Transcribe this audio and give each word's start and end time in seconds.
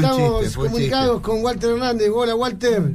Estamos 0.00 0.56
comunicados 0.56 1.20
con 1.20 1.42
Walter 1.42 1.70
Hernández. 1.70 2.10
Hola, 2.14 2.34
Walter. 2.34 2.94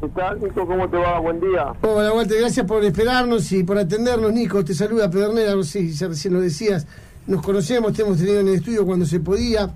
¿Qué 0.00 0.08
tal, 0.08 0.40
Nico? 0.40 0.66
¿Cómo 0.66 0.88
te 0.88 0.96
va? 0.96 1.20
Buen 1.20 1.40
día. 1.40 1.72
Hola, 1.82 2.12
Walter. 2.12 2.40
Gracias 2.40 2.66
por 2.66 2.84
esperarnos 2.84 3.52
y 3.52 3.62
por 3.62 3.78
atendernos, 3.78 4.32
Nico. 4.32 4.64
Te 4.64 4.74
saluda 4.74 5.10
Pedernera. 5.10 5.54
No 5.54 5.62
sé 5.62 5.92
si 5.92 6.04
recién 6.04 6.34
lo 6.34 6.40
decías. 6.40 6.86
Nos 7.26 7.42
conocemos, 7.42 7.92
te 7.92 8.02
hemos 8.02 8.18
tenido 8.18 8.40
en 8.40 8.48
el 8.48 8.54
estudio 8.54 8.84
cuando 8.84 9.06
se 9.06 9.20
podía. 9.20 9.70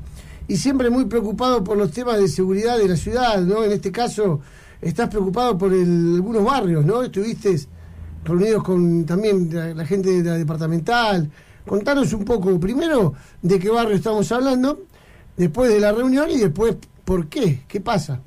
Y 0.49 0.57
siempre 0.57 0.91
muy 0.91 1.05
preocupado 1.05 1.63
por 1.63 1.77
los 1.77 1.91
temas 1.91 2.19
de 2.19 2.29
seguridad 2.29 2.79
de 2.79 2.89
la 2.89 2.97
ciudad, 2.97 3.41
¿no? 3.41 3.63
En 3.63 3.73
este 3.73 3.93
caso, 3.93 4.41
estás 4.81 5.09
preocupado 5.09 5.59
por 5.59 5.73
algunos 5.73 6.45
barrios, 6.45 6.85
¿no? 6.85 7.03
Estuviste 7.03 7.57
reunidos 8.25 8.63
con 8.63 9.05
también 9.05 9.77
la, 9.77 9.85
gente 9.85 10.23
de 10.23 10.31
la 10.31 10.37
departamental. 10.37 11.31
Contanos 11.67 12.13
un 12.13 12.25
poco, 12.25 12.59
primero, 12.61 13.15
de 13.43 13.59
qué 13.59 13.71
barrio 13.71 13.97
estamos 13.97 14.31
hablando, 14.33 14.83
después 15.37 15.73
de 15.73 15.81
la 15.81 15.93
reunión 15.93 16.31
y 16.31 16.39
después, 16.39 16.77
¿por 17.05 17.29
qué? 17.29 17.61
¿Qué 17.69 17.81
pasa? 17.81 18.21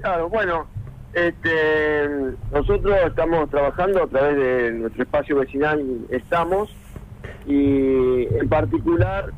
Claro, 0.00 0.28
bueno, 0.28 0.66
este, 1.12 2.08
nosotros 2.52 2.96
estamos 3.06 3.50
trabajando 3.50 4.04
a 4.04 4.06
través 4.06 4.36
de 4.36 4.72
nuestro 4.72 5.02
espacio 5.02 5.38
vecinal, 5.38 5.82
estamos, 6.10 6.74
y 7.46 8.26
en 8.34 8.48
particular 8.48 9.32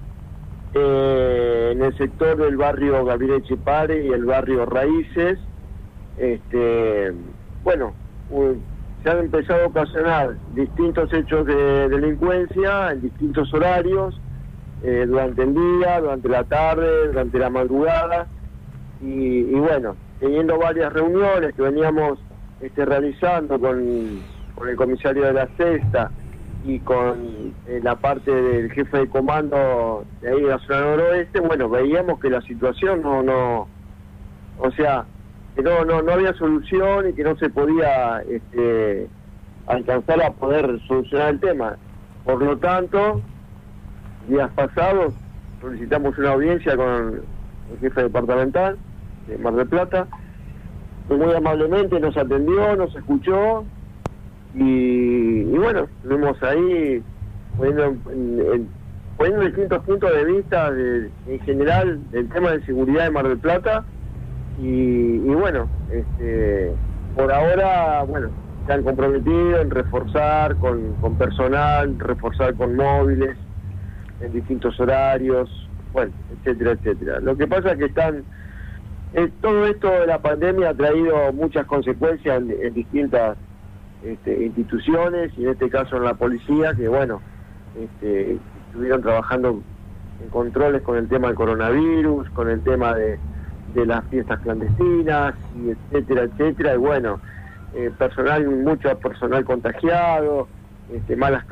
eh, 0.74 1.70
en 1.72 1.82
el 1.82 1.96
sector 1.96 2.36
del 2.36 2.56
barrio 2.56 3.04
Gabriel 3.04 3.42
Chepare 3.42 4.04
y 4.06 4.08
el 4.08 4.24
barrio 4.24 4.66
Raíces, 4.66 5.38
este, 6.18 7.12
bueno, 7.64 7.94
se 9.02 9.10
han 9.10 9.18
empezado 9.18 9.64
a 9.64 9.66
ocasionar 9.66 10.36
distintos 10.54 11.12
hechos 11.12 11.46
de 11.46 11.88
delincuencia 11.88 12.92
en 12.92 13.02
distintos 13.02 13.52
horarios, 13.52 14.20
eh, 14.82 15.04
durante 15.06 15.42
el 15.42 15.54
día, 15.54 16.00
durante 16.00 16.28
la 16.28 16.44
tarde, 16.44 17.08
durante 17.08 17.38
la 17.38 17.50
madrugada, 17.50 18.26
y, 19.00 19.54
bueno, 19.54 19.96
teniendo 20.20 20.58
varias 20.58 20.92
reuniones 20.92 21.54
que 21.54 21.62
veníamos 21.62 22.18
este, 22.60 22.84
realizando 22.84 23.58
con, 23.58 23.80
el 23.80 24.76
comisario 24.76 25.24
de 25.24 25.32
la 25.32 25.48
Sexta 25.56 26.10
y 26.64 26.78
con 26.80 27.52
eh, 27.66 27.80
la 27.82 27.96
parte 27.96 28.30
del 28.30 28.70
jefe 28.70 28.98
de 28.98 29.08
comando 29.08 30.04
de 30.20 30.28
ahí 30.28 30.40
de 30.40 30.48
la 30.48 30.58
zona 30.60 30.82
noroeste, 30.82 31.40
bueno, 31.40 31.68
veíamos 31.68 32.20
que 32.20 32.30
la 32.30 32.40
situación 32.42 33.02
no, 33.02 33.22
no, 33.24 33.66
o 34.58 34.70
sea, 34.72 35.04
que 35.56 35.62
no, 35.62 35.84
no, 35.84 36.02
no 36.02 36.12
había 36.12 36.32
solución 36.34 37.08
y 37.08 37.12
que 37.12 37.24
no 37.24 37.36
se 37.36 37.50
podía 37.50 38.22
este, 38.28 39.08
alcanzar 39.66 40.22
a 40.22 40.30
poder 40.30 40.80
solucionar 40.86 41.30
el 41.30 41.40
tema. 41.40 41.76
Por 42.24 42.40
lo 42.40 42.56
tanto, 42.58 43.20
días 44.28 44.50
pasados 44.54 45.14
solicitamos 45.62 46.18
una 46.18 46.32
audiencia 46.32 46.76
con 46.76 47.22
el 47.72 47.78
jefe 47.80 48.02
departamental 48.02 48.76
de 49.28 49.38
Mar 49.38 49.54
del 49.54 49.68
Plata, 49.68 50.08
que 51.08 51.14
muy 51.14 51.32
amablemente 51.32 51.98
nos 52.00 52.16
atendió, 52.16 52.76
nos 52.76 52.94
escuchó 52.96 53.64
y, 54.54 55.44
bueno, 55.44 55.86
estuvimos 56.02 56.42
ahí 56.42 57.02
poniendo, 57.56 57.94
poniendo 59.16 59.46
distintos 59.46 59.84
puntos 59.84 60.12
de 60.12 60.24
vista 60.24 60.68
en 61.26 61.40
general 61.44 62.00
del 62.10 62.28
tema 62.28 62.50
de 62.50 62.66
seguridad 62.66 63.04
de 63.04 63.10
Mar 63.10 63.28
del 63.28 63.38
Plata 63.38 63.84
y, 64.60 65.18
bueno, 65.18 65.68
este, 65.90 66.72
por 67.14 67.32
ahora, 67.32 68.02
bueno, 68.02 68.30
se 68.66 68.72
han 68.72 68.82
comprometido 68.82 69.60
en 69.60 69.70
reforzar 69.70 70.56
con, 70.56 70.94
con 71.00 71.14
personal, 71.16 71.98
reforzar 71.98 72.54
con 72.54 72.76
móviles 72.76 73.36
en 74.22 74.32
distintos 74.32 74.78
horarios, 74.80 75.68
bueno, 75.92 76.12
etcétera, 76.38 76.72
etcétera. 76.72 77.20
Lo 77.20 77.36
que 77.36 77.46
pasa 77.46 77.72
es 77.72 77.78
que 77.78 77.84
están, 77.86 78.24
eh, 79.14 79.30
todo 79.40 79.66
esto 79.66 79.90
de 79.90 80.06
la 80.06 80.20
pandemia 80.20 80.70
ha 80.70 80.74
traído 80.74 81.32
muchas 81.32 81.66
consecuencias 81.66 82.42
en, 82.42 82.74
distintas 82.74 83.36
este, 84.04 84.44
instituciones 84.44 85.32
y 85.36 85.44
en 85.44 85.50
este 85.50 85.68
caso 85.68 85.96
en 85.96 86.04
la 86.04 86.14
policía, 86.14 86.74
que 86.74 86.88
bueno, 86.88 87.20
este, 87.78 88.38
estuvieron 88.68 89.02
trabajando 89.02 89.62
en 90.22 90.30
controles 90.30 90.82
con 90.82 90.96
el 90.96 91.08
tema 91.08 91.28
del 91.28 91.36
coronavirus, 91.36 92.30
con 92.30 92.48
el 92.48 92.60
tema 92.62 92.94
de 92.94 93.18
de 93.74 93.86
las 93.86 94.04
fiestas 94.06 94.40
clandestinas, 94.40 95.34
y 95.56 95.70
etcétera, 95.70 96.22
etcétera, 96.24 96.74
y 96.74 96.78
bueno, 96.78 97.20
eh, 97.74 97.90
personal, 97.96 98.46
mucho 98.46 98.96
personal 98.98 99.44
contagiado, 99.44 100.48
este, 100.90 101.16
malas 101.16 101.44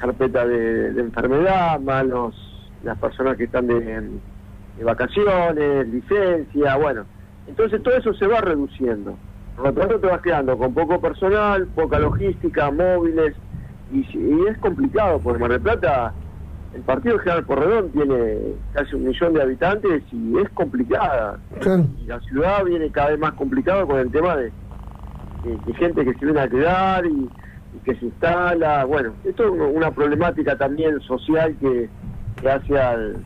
carpetas 0.00 0.48
de, 0.48 1.00
enfermedad, 1.00 1.80
malos 1.80 2.34
las 2.82 2.98
personas 2.98 3.36
que 3.36 3.44
están 3.44 3.66
de, 3.66 4.10
vacaciones, 4.82 5.88
licencia, 5.88 6.76
bueno, 6.76 7.04
entonces 7.46 7.82
todo 7.82 7.96
eso 7.96 8.14
se 8.14 8.26
va 8.26 8.40
reduciendo. 8.40 9.16
Por 9.56 9.66
lo 9.66 9.72
tanto 9.74 10.00
te 10.00 10.06
vas 10.06 10.22
quedando 10.22 10.56
con 10.56 10.74
poco 10.74 11.00
personal, 11.00 11.66
poca 11.68 11.98
logística, 11.98 12.70
móviles, 12.70 13.34
y, 13.92 13.98
y 13.98 14.46
es 14.48 14.58
complicado, 14.58 15.20
porque 15.20 15.38
Mar 15.38 15.50
del 15.50 15.60
Plata 15.60 16.14
el 16.74 16.82
partido 16.82 17.18
General 17.18 17.44
Porredón 17.44 17.90
tiene 17.90 18.54
casi 18.72 18.96
un 18.96 19.04
millón 19.04 19.34
de 19.34 19.42
habitantes 19.42 20.02
y 20.10 20.38
es 20.38 20.48
complicada. 20.50 21.38
Y 22.02 22.06
la 22.06 22.20
ciudad 22.20 22.64
viene 22.64 22.90
cada 22.90 23.10
vez 23.10 23.18
más 23.18 23.32
complicada 23.32 23.84
con 23.84 23.98
el 23.98 24.10
tema 24.10 24.36
de, 24.36 24.52
gente 25.74 26.04
que 26.04 26.14
se 26.14 26.24
viene 26.24 26.40
a 26.40 26.48
quedar 26.48 27.04
y, 27.04 27.28
que 27.84 27.94
se 27.96 28.06
instala. 28.06 28.84
Bueno, 28.84 29.12
esto 29.24 29.44
es 29.44 29.74
una 29.74 29.90
problemática 29.90 30.56
también 30.56 31.00
social 31.00 31.56
que, 31.60 31.88
hace 32.48 32.78
al, 32.78 33.16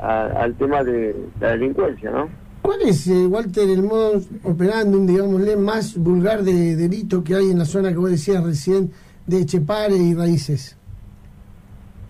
al 0.00 0.54
tema 0.56 0.84
de 0.84 1.14
la 1.40 1.50
delincuencia, 1.50 2.10
¿no? 2.10 2.28
¿Cuál 2.66 2.82
es, 2.82 3.06
eh, 3.06 3.26
Walter, 3.26 3.70
el 3.70 3.84
modo 3.84 4.20
operando, 4.42 4.98
digámosle, 4.98 5.56
más 5.56 5.96
vulgar 5.96 6.42
de 6.42 6.74
delito 6.74 7.22
que 7.22 7.36
hay 7.36 7.50
en 7.52 7.60
la 7.60 7.64
zona 7.64 7.90
que 7.90 7.96
vos 7.96 8.10
decías 8.10 8.42
recién 8.42 8.90
de 9.24 9.46
Chepare 9.46 9.96
y 9.96 10.14
Raíces? 10.14 10.76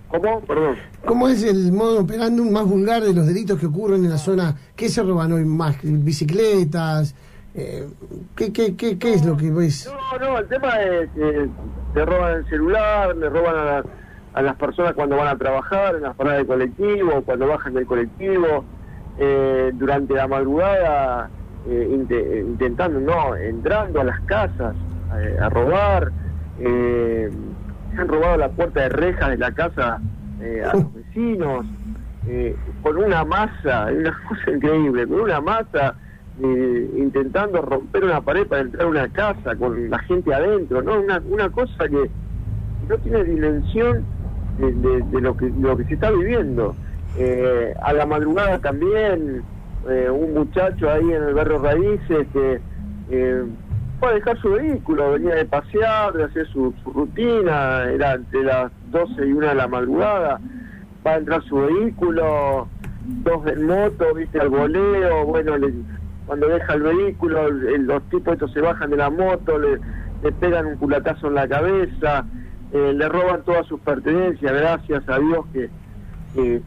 ¿Cómo? 0.08 0.40
Perdón. 0.40 0.76
¿Cómo 1.04 1.28
es 1.28 1.42
el 1.42 1.72
modo 1.72 2.00
operando 2.00 2.42
más 2.44 2.64
vulgar 2.64 3.02
de 3.02 3.12
los 3.12 3.26
delitos 3.26 3.60
que 3.60 3.66
ocurren 3.66 4.02
en 4.04 4.10
la 4.10 4.16
zona? 4.16 4.56
¿Qué 4.74 4.88
se 4.88 5.02
roban 5.02 5.30
hoy 5.32 5.44
más? 5.44 5.76
¿Bicicletas? 5.82 7.14
Eh, 7.58 7.88
¿qué, 8.36 8.52
qué, 8.52 8.76
qué, 8.76 8.98
qué 8.98 9.14
es 9.14 9.24
lo 9.24 9.34
que 9.36 9.50
ves? 9.50 9.90
No, 9.90 10.18
no, 10.18 10.38
el 10.38 10.46
tema 10.46 10.78
es 10.82 11.08
que 11.10 11.48
le 11.94 12.04
roban 12.04 12.34
el 12.34 12.48
celular, 12.50 13.16
le 13.16 13.30
roban 13.30 13.56
a, 13.56 13.82
a, 14.34 14.42
las 14.42 14.56
personas 14.56 14.92
cuando 14.92 15.16
van 15.16 15.28
a 15.28 15.38
trabajar, 15.38 15.94
en 15.94 16.02
las 16.02 16.14
paradas 16.16 16.40
de 16.40 16.46
colectivo, 16.46 17.22
cuando 17.22 17.46
bajan 17.46 17.72
del 17.72 17.86
colectivo, 17.86 18.64
eh, 19.18 19.70
durante 19.72 20.12
la 20.12 20.28
madrugada, 20.28 21.30
eh, 21.66 21.88
intentando, 22.46 23.00
no, 23.00 23.34
entrando 23.34 24.02
a 24.02 24.04
las 24.04 24.20
casas 24.22 24.76
a 25.40 25.48
robar. 25.48 26.12
Eh, 26.60 27.30
han 27.96 28.08
robado 28.08 28.36
la 28.36 28.50
puerta 28.50 28.82
de 28.82 28.88
rejas 28.90 29.30
de 29.30 29.38
la 29.38 29.52
casa 29.52 29.94
a 29.98 30.76
los 30.76 30.92
vecinos, 30.92 31.64
con 32.82 32.98
una 32.98 33.24
masa, 33.24 33.86
una 33.86 34.14
cosa 34.28 34.50
increíble, 34.50 35.06
con 35.06 35.20
una 35.20 35.40
masa 35.40 35.94
eh, 36.42 36.90
intentando 36.96 37.62
romper 37.62 38.04
una 38.04 38.20
pared 38.20 38.46
para 38.46 38.62
entrar 38.62 38.84
a 38.84 38.88
una 38.88 39.08
casa 39.08 39.56
con 39.56 39.90
la 39.90 39.98
gente 40.00 40.34
adentro, 40.34 40.82
¿no? 40.82 41.00
Una, 41.00 41.22
una 41.28 41.50
cosa 41.50 41.88
que 41.88 42.10
no 42.88 42.98
tiene 42.98 43.24
dimensión 43.24 44.04
de, 44.58 45.20
lo, 45.20 45.36
que, 45.36 45.50
lo 45.60 45.76
que 45.76 45.84
se 45.84 45.94
está 45.94 46.10
viviendo. 46.10 46.74
a 47.82 47.92
la 47.92 48.06
madrugada 48.06 48.58
también, 48.58 49.42
un 49.86 50.34
muchacho 50.34 50.90
ahí 50.90 51.12
en 51.12 51.22
el 51.22 51.34
barrio 51.34 51.58
Raíces 51.58 52.26
que 52.32 52.60
fue 53.98 54.10
a 54.10 54.14
dejar 54.14 54.38
su 54.40 54.50
vehículo, 54.50 55.12
venía 55.12 55.34
de 55.36 55.44
pasear, 55.46 56.12
de 56.12 56.24
hacer 56.24 56.46
su, 56.48 56.74
rutina, 56.84 57.84
era 57.90 58.14
entre 58.14 58.42
las 58.44 58.70
12 58.90 59.26
y 59.26 59.32
1 59.32 59.48
de 59.48 59.54
la 59.54 59.68
madrugada, 59.68 60.40
va 61.06 61.12
a 61.12 61.16
entrar 61.16 61.42
su 61.44 61.56
vehículo, 61.56 62.68
dos 63.04 63.46
en 63.46 63.66
moto, 63.66 64.14
viste, 64.14 64.40
al 64.40 64.50
voleo, 64.50 65.24
bueno, 65.24 65.56
cuando 66.26 66.48
deja 66.48 66.74
el 66.74 66.82
vehículo, 66.82 67.50
los 67.50 68.02
tipos 68.10 68.34
estos 68.34 68.52
se 68.52 68.60
bajan 68.60 68.90
de 68.90 68.96
la 68.96 69.10
moto, 69.10 69.58
le, 69.58 69.78
pegan 70.40 70.66
un 70.66 70.76
culatazo 70.76 71.28
en 71.28 71.34
la 71.34 71.46
cabeza, 71.46 72.26
eh, 72.72 72.92
le 72.94 73.08
roban 73.08 73.42
todas 73.44 73.66
sus 73.66 73.80
pertenencias, 73.80 74.52
gracias 74.52 75.08
a 75.08 75.18
Dios 75.18 75.46
que, 75.52 75.70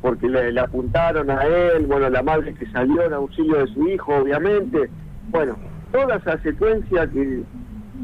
porque 0.02 0.28
le, 0.28 0.52
le 0.52 0.60
apuntaron 0.62 1.30
a 1.30 1.44
él, 1.44 1.86
bueno, 1.86 2.10
la 2.10 2.24
madre 2.24 2.54
que 2.54 2.66
salió 2.68 3.04
en 3.04 3.14
auxilio 3.14 3.58
de 3.58 3.68
su 3.68 3.88
hijo, 3.88 4.16
obviamente, 4.16 4.90
bueno, 5.30 5.58
toda 5.92 6.16
esa 6.16 6.42
secuencia 6.42 7.08
que, 7.08 7.44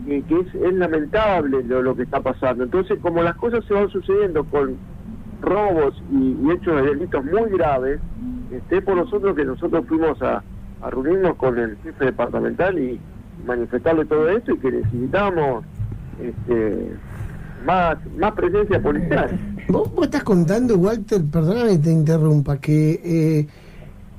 que, 0.06 0.40
es, 0.40 0.74
lamentable 0.74 1.64
lo, 1.64 1.96
que 1.96 2.04
está 2.04 2.22
pasando. 2.22 2.64
Entonces, 2.64 3.00
como 3.02 3.24
las 3.24 3.36
cosas 3.36 3.64
se 3.66 3.74
van 3.74 3.90
sucediendo 3.90 4.44
con 4.44 4.76
robos 5.42 6.02
y, 6.12 6.52
hechos 6.52 6.76
de 6.76 6.82
delitos 6.90 7.24
muy 7.26 7.50
graves, 7.52 8.00
esté 8.52 8.82
por 8.82 8.96
nosotros 8.98 9.36
que 9.36 9.46
nosotros 9.46 9.86
fuimos 9.88 10.22
a, 10.22 10.44
reunirnos 10.90 11.36
con 11.36 11.58
el 11.58 11.78
jefe 11.78 12.06
departamental 12.06 12.78
y 12.78 13.00
manifestarle 13.46 14.06
todo 14.06 14.30
esto 14.30 14.54
y 14.54 14.58
que 14.60 14.72
necesitamos 14.72 15.66
este, 16.22 16.92
más, 17.66 17.98
más 18.18 18.32
presencia 18.34 18.82
policial. 18.82 19.40
Vos, 19.68 19.92
estás 20.04 20.24
contando, 20.24 20.78
Walter, 20.78 21.22
perdóname 21.32 21.72
que 21.72 21.80
te 21.80 21.92
interrumpa, 21.92 22.58
que... 22.58 23.02
Eh, 23.04 23.48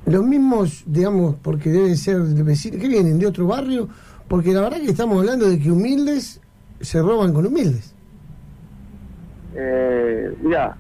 los 0.07 0.25
mismos, 0.25 0.85
digamos, 0.87 1.35
porque 1.43 1.69
deben 1.69 1.97
ser 1.97 2.21
vecinos, 2.21 2.81
que 2.81 2.89
vienen 2.89 3.19
de 3.19 3.27
otro 3.27 3.47
barrio, 3.47 3.89
porque 4.29 4.53
la 4.53 4.63
verdad 4.63 4.79
que 4.79 4.91
estamos 4.91 5.19
hablando 5.19 5.49
de 5.51 5.59
que 5.59 5.71
humildes 5.71 6.41
se 6.81 7.03
roban 7.03 7.33
con 7.33 7.47
humildes. 7.47 7.95
Eh, 9.55 10.33
mira, 10.43 10.77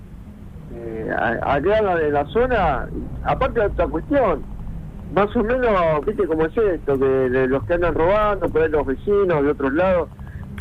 eh, 0.74 1.10
acá 1.42 1.96
de 1.96 2.10
la 2.10 2.24
zona, 2.26 2.88
aparte 3.24 3.60
de 3.60 3.66
otra 3.66 3.88
cuestión, 3.88 4.42
más 5.14 5.34
o 5.36 5.42
menos, 5.42 6.04
viste 6.06 6.26
cómo 6.26 6.46
es 6.46 6.56
esto, 6.56 6.98
que 6.98 7.04
de 7.06 7.46
los 7.48 7.64
que 7.64 7.74
andan 7.74 7.94
robando, 7.94 8.48
por 8.48 8.62
ahí 8.62 8.68
los 8.70 8.86
vecinos 8.86 9.42
de 9.42 9.50
otros 9.50 9.72
lados. 9.72 10.08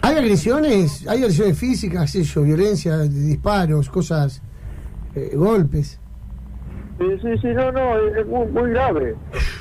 ¿Hay 0.01 0.15
agresiones? 0.17 1.07
¿Hay 1.07 1.19
agresiones 1.19 1.57
físicas, 1.57 2.13
eso, 2.15 2.41
violencia, 2.43 2.97
disparos, 2.99 3.89
cosas, 3.89 4.41
eh, 5.15 5.31
golpes? 5.35 5.99
Sí, 6.99 7.05
sí, 7.21 7.37
sí, 7.41 7.47
no, 7.53 7.71
no, 7.71 7.97
es 7.97 8.25
muy, 8.27 8.47
muy 8.47 8.69
grave. 8.71 9.15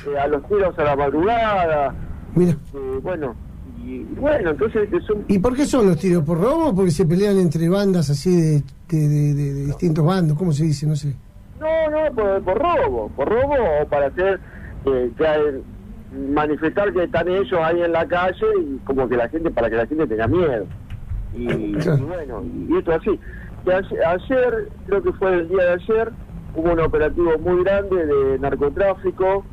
Eh, 0.07 0.17
a 0.19 0.27
los 0.27 0.45
tiros 0.47 0.77
a 0.79 0.83
la 0.83 0.95
madrugada. 0.95 1.93
Mira. 2.35 2.51
Eh, 2.73 2.99
bueno, 3.01 3.35
y 3.83 4.03
bueno, 4.19 4.51
entonces 4.51 4.87
son... 5.05 5.25
¿Y 5.27 5.39
por 5.39 5.55
qué 5.55 5.65
son 5.65 5.87
los 5.87 5.97
tiros? 5.97 6.23
¿Por 6.23 6.39
robo 6.39 6.69
o 6.69 6.75
porque 6.75 6.91
se 6.91 7.05
pelean 7.05 7.37
entre 7.37 7.67
bandas 7.67 8.09
así 8.09 8.35
de, 8.35 8.63
de, 8.89 9.07
de, 9.09 9.33
de- 9.33 9.53
de 9.53 9.65
distintos 9.65 10.05
bandos? 10.05 10.37
¿Cómo 10.37 10.51
se 10.53 10.63
dice? 10.65 10.85
No 10.85 10.95
sé. 10.95 11.13
No, 11.59 11.89
no, 11.89 12.13
por, 12.15 12.41
por 12.43 12.57
robo, 12.57 13.09
por 13.15 13.27
robo 13.29 13.55
o 13.81 13.87
para 13.87 14.07
hacer, 14.07 14.39
eh, 14.85 15.11
que 15.17 15.27
hay- 15.27 15.63
manifestar 16.33 16.93
que 16.93 17.03
están 17.03 17.27
ellos 17.27 17.59
ahí 17.61 17.81
en 17.81 17.91
la 17.91 18.05
calle 18.07 18.45
y 18.61 18.77
como 18.85 19.09
que 19.09 19.17
la 19.17 19.27
gente, 19.27 19.51
para 19.51 19.69
que 19.69 19.75
la 19.75 19.85
gente 19.85 20.07
tenga 20.07 20.27
miedo. 20.27 20.65
Y, 21.33 21.51
y 21.51 22.03
bueno, 22.07 22.41
y 22.69 22.77
esto 22.77 22.93
así. 22.93 23.19
Que 23.65 23.73
ayer, 23.73 24.69
creo 24.87 25.03
que 25.03 25.11
fue 25.13 25.33
el 25.33 25.49
día 25.49 25.63
de 25.63 25.71
ayer, 25.73 26.11
hubo 26.55 26.71
un 26.71 26.79
operativo 26.79 27.37
muy 27.39 27.63
grande 27.63 28.05
de 28.05 28.39
narcotráfico 28.39 29.43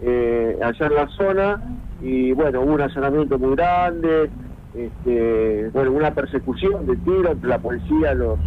eh, 0.00 0.58
allá 0.62 0.86
en 0.86 0.94
la 0.94 1.08
zona 1.08 1.62
y 2.00 2.32
bueno, 2.32 2.60
hubo 2.62 2.74
un 2.74 2.80
allanamiento 2.80 3.38
muy 3.38 3.54
grande, 3.56 4.30
este, 4.74 5.68
bueno, 5.74 5.92
una 5.92 6.14
persecución 6.14 6.86
de 6.86 6.96
tiro 6.96 7.32
entre 7.32 7.48
la 7.50 7.58
policía 7.58 8.12
y 8.12 8.16
los, 8.16 8.38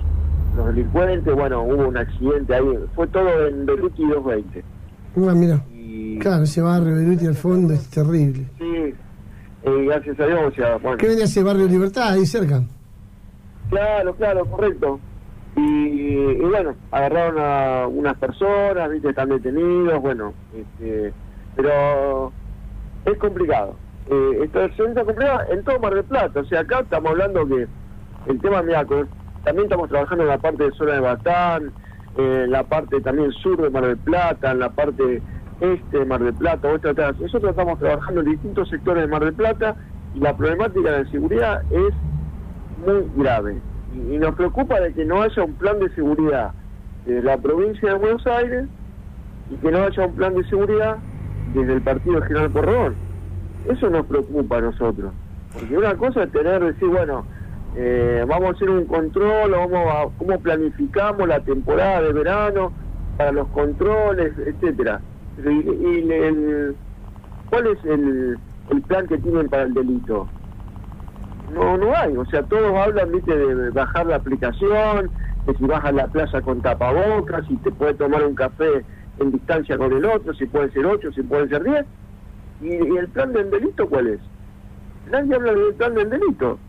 los 0.56 0.68
delincuentes, 0.68 1.36
bueno, 1.36 1.62
hubo 1.64 1.88
un 1.88 1.98
accidente 1.98 2.56
ahí, 2.56 2.80
fue 2.96 3.06
todo 3.08 3.48
en 3.48 3.66
Beruti 3.66 4.04
220. 4.08 4.64
Ah, 5.16 5.34
mira. 5.36 5.64
Y 5.74 6.18
Claro, 6.20 6.44
ese 6.44 6.62
barrio 6.62 6.96
Beruti 6.96 7.26
al 7.28 7.36
fondo 7.36 7.74
es 7.74 7.88
terrible. 7.90 8.46
sí, 8.58 8.94
eh, 9.64 9.86
gracias 9.86 10.20
a 10.20 10.26
Dios, 10.26 10.40
o 10.48 10.52
sea, 10.52 10.78
bueno, 10.78 10.98
¿Qué 10.98 11.06
vendría 11.08 11.26
ese 11.26 11.44
barrio 11.44 11.68
Libertad 11.68 12.10
ahí 12.14 12.26
cerca? 12.26 12.62
claro, 13.70 14.16
claro, 14.16 14.46
correcto. 14.46 15.00
Y, 15.56 15.62
y 15.62 16.36
bueno, 16.42 16.76
agarraron 16.92 17.36
a 17.40 17.88
unas 17.88 18.18
personas, 18.18 18.90
viste, 18.92 19.10
están 19.10 19.30
detenidos, 19.30 20.02
bueno, 20.02 20.34
este, 20.56 21.12
pero 21.56 22.32
es 23.06 23.18
complicado. 23.18 23.76
Eh, 24.10 24.40
esto 24.44 24.62
es 24.64 24.72
complicado 24.76 25.42
en 25.52 25.64
todo 25.64 25.80
Mar 25.80 25.94
del 25.94 26.04
Plata, 26.06 26.40
o 26.40 26.46
sea, 26.46 26.62
acá 26.62 26.80
estamos 26.80 27.12
hablando 27.12 27.46
que 27.48 27.68
el 28.28 28.42
tema, 28.42 28.62
mira, 28.62 28.86
también 29.44 29.66
estamos 29.66 29.90
trabajando 29.90 30.24
en 30.24 30.30
la 30.30 30.38
parte 30.38 30.64
de 30.64 30.72
zona 30.72 30.94
de 30.94 31.00
Batán, 31.02 31.72
en 32.18 32.52
la 32.52 32.64
parte 32.64 33.02
también 33.02 33.32
sur 33.32 33.62
de 33.62 33.70
Mar 33.70 33.86
del 33.86 33.98
Plata, 33.98 34.52
en 34.52 34.60
la 34.60 34.70
parte 34.70 35.22
este 35.62 36.00
de 36.00 36.06
Mar 36.06 36.24
del 36.24 36.34
Plata, 36.34 36.68
de 36.78 36.90
atrás. 36.90 37.20
Nosotros 37.20 37.52
estamos 37.52 37.80
trabajando 37.80 38.22
en 38.22 38.32
distintos 38.32 38.70
sectores 38.70 39.04
de 39.04 39.08
Mar 39.08 39.24
del 39.24 39.34
Plata 39.34 39.76
y 40.16 40.20
la 40.20 40.36
problemática 40.36 40.92
de 40.92 41.10
seguridad 41.10 41.62
es 41.72 41.94
muy 42.86 43.06
grave. 43.16 43.58
Y, 43.94 44.18
nos 44.18 44.36
preocupa 44.36 44.80
de 44.80 44.94
que 44.94 45.06
no 45.06 45.22
haya 45.22 45.44
un 45.44 45.54
plan 45.54 45.80
de 45.80 45.90
seguridad 45.96 46.52
de 47.06 47.22
la 47.22 47.38
provincia 47.38 47.90
de 47.90 47.96
Buenos 47.96 48.26
Aires 48.28 48.68
y 49.50 49.56
que 49.56 49.72
no 49.72 49.84
haya 49.84 50.06
un 50.06 50.16
plan 50.16 50.36
de 50.36 50.44
seguridad 50.46 50.98
desde 51.54 51.74
el 51.74 51.82
partido 51.82 52.22
General 52.22 52.52
Porrón. 52.52 52.96
Eso 53.68 53.90
nos 53.90 54.06
preocupa 54.06 54.58
a 54.58 54.62
nosotros. 54.62 55.12
Porque 55.54 55.78
una 55.78 55.96
cosa 55.96 56.24
es 56.24 56.32
tener, 56.32 56.64
decir, 56.64 56.88
bueno, 56.88 57.26
eh, 57.76 58.26
vamos 58.28 58.50
a 58.50 58.52
hacer 58.54 58.70
un 58.70 58.86
control, 58.86 59.52
vamos 59.52 59.94
a, 59.94 60.08
cómo 60.18 60.40
planificamos 60.40 61.28
la 61.28 61.40
temporada 61.42 62.02
de 62.02 62.14
verano 62.14 62.72
para 63.18 63.32
los 63.32 63.48
controles, 63.50 64.34
etcétera. 64.38 65.02
¿Y, 65.38 66.74
cuál 67.50 67.68
es 67.68 67.86
el, 67.86 68.38
el 68.70 68.82
plan 68.84 69.08
que 69.08 69.18
tienen 69.18 69.50
para 69.50 69.64
el 69.64 69.74
delito? 69.74 70.28
No, 71.54 71.78
no 71.78 71.96
hay. 71.96 72.16
O 72.18 72.26
sea, 72.26 72.44
todos 72.44 72.76
hablan, 72.76 73.12
viste, 73.12 73.36
de 73.36 73.70
bajar 73.72 74.08
la 74.08 74.18
aplicación, 74.18 75.10
de 75.46 75.56
si 75.56 75.66
bajas 75.66 75.94
la 75.94 76.08
plaza 76.08 76.42
con 76.42 76.62
tapabocas, 76.62 77.46
si 77.48 77.56
te 77.58 77.72
puedes 77.72 77.98
tomar 77.98 78.26
un 78.26 78.36
café 78.36 78.84
en 79.20 79.32
distancia 79.32 79.78
con 79.78 79.94
el 79.94 80.06
otro, 80.06 80.34
si 80.34 80.46
pueden 80.46 80.72
ser 80.74 80.86
ocho, 80.86 81.12
si 81.12 81.22
pueden 81.24 81.50
ser 81.50 81.64
diez. 81.64 81.86
¿Y, 82.62 82.68
y 82.68 82.98
el 82.98 83.08
plan 83.10 83.32
del 83.32 83.50
delito 83.50 83.88
cuál 83.88 84.08
es? 84.08 84.20
Nadie 85.12 85.36
habla 85.36 85.54
del 85.54 85.74
plan 85.76 85.96
del 85.96 86.10
delito. 86.10 86.60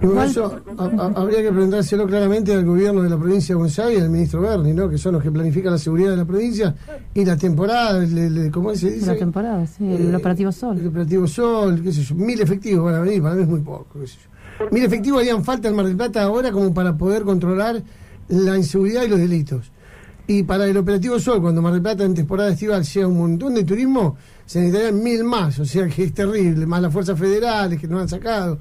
Eso 0.00 0.60
a- 0.76 0.84
a- 0.84 1.06
habría 1.22 1.40
que 1.42 1.50
preguntárselo 1.50 2.06
claramente 2.06 2.52
al 2.52 2.64
gobierno 2.66 3.02
de 3.02 3.08
la 3.08 3.16
provincia 3.16 3.54
de 3.54 3.56
Buenos 3.56 3.78
Aires 3.78 3.98
y 3.98 4.02
al 4.02 4.10
ministro 4.10 4.42
Berni, 4.42 4.74
¿no? 4.74 4.90
que 4.90 4.98
son 4.98 5.14
los 5.14 5.22
que 5.22 5.30
planifican 5.30 5.72
la 5.72 5.78
seguridad 5.78 6.10
de 6.10 6.16
la 6.18 6.24
provincia 6.26 6.74
y 7.14 7.24
la 7.24 7.36
temporada, 7.36 8.04
el- 8.04 8.18
el- 8.18 8.50
¿cómo 8.50 8.74
se 8.74 8.90
dice? 8.90 9.06
La 9.06 9.16
temporada, 9.16 9.66
sí, 9.66 9.84
el 9.90 10.12
Eh, 10.12 10.16
operativo 10.16 10.50
El 10.50 10.54
Sol. 10.54 10.86
operativo 10.86 11.26
Sol, 11.26 11.80
qué 11.82 11.92
sé 11.92 12.02
yo, 12.02 12.14
mil 12.14 12.38
efectivos 12.40 12.84
van 12.84 12.94
a 12.96 13.00
venir, 13.00 13.22
para 13.22 13.34
mí 13.36 13.42
es 13.42 13.48
muy 13.48 13.60
poco, 13.60 13.86
qué 14.00 14.06
sé 14.06 14.16
yo. 14.22 14.66
Mil 14.70 14.84
efectivos 14.84 15.20
harían 15.20 15.42
falta 15.44 15.68
en 15.68 15.74
Mar 15.76 15.86
del 15.86 15.96
Plata 15.96 16.22
ahora 16.22 16.52
como 16.52 16.72
para 16.74 16.96
poder 16.96 17.22
controlar 17.22 17.82
la 18.28 18.56
inseguridad 18.56 19.02
y 19.04 19.08
los 19.08 19.18
delitos. 19.18 19.72
Y 20.26 20.42
para 20.42 20.66
el 20.66 20.76
operativo 20.76 21.18
Sol, 21.18 21.40
cuando 21.40 21.62
Mar 21.62 21.72
del 21.72 21.82
Plata 21.82 22.04
en 22.04 22.14
temporada 22.14 22.50
estival 22.50 22.84
sea 22.84 23.06
un 23.08 23.16
montón 23.16 23.54
de 23.54 23.64
turismo, 23.64 24.16
se 24.44 24.60
necesitarían 24.60 25.02
mil 25.02 25.24
más, 25.24 25.58
o 25.58 25.64
sea 25.64 25.86
que 25.88 26.04
es 26.04 26.12
terrible, 26.12 26.66
más 26.66 26.82
las 26.82 26.92
fuerzas 26.92 27.18
federales 27.18 27.80
que 27.80 27.86
nos 27.88 28.02
han 28.02 28.08
sacado. 28.08 28.58